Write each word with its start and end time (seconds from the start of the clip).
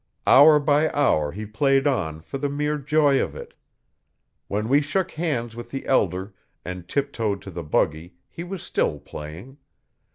Hour 0.25 0.59
by 0.59 0.89
hour 0.93 1.31
he 1.31 1.45
played 1.45 1.85
on 1.85 2.21
for 2.21 2.39
the 2.39 2.49
mere 2.49 2.79
joy 2.79 3.21
of 3.21 3.35
it. 3.35 3.53
When 4.47 4.67
we 4.67 4.81
shook 4.81 5.11
hands 5.11 5.55
with 5.55 5.69
the 5.69 5.85
elder 5.85 6.33
and 6.65 6.87
tiptoed 6.87 7.39
to 7.43 7.51
the 7.51 7.61
buggy 7.61 8.15
he 8.27 8.43
was 8.43 8.63
still 8.63 8.97
playing. 8.97 9.59